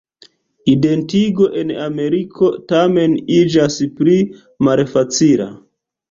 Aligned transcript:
Identigo 0.71 1.49
en 1.63 1.73
Ameriko, 1.87 2.49
tamen 2.71 3.13
iĝas 3.41 3.77
pli 3.99 4.15
malfacila. 4.69 5.47